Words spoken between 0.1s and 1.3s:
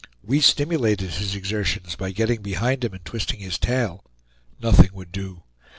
We stimulated